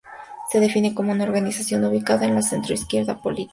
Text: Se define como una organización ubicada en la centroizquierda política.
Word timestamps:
Se 0.49 0.59
define 0.59 0.95
como 0.95 1.11
una 1.11 1.25
organización 1.25 1.85
ubicada 1.85 2.25
en 2.25 2.33
la 2.33 2.41
centroizquierda 2.41 3.21
política. 3.21 3.49